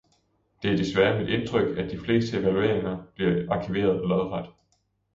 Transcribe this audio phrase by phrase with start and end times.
[0.63, 4.49] Det er desværre mit indtryk, at de fleste evalueringer bliver arkiveret lodret.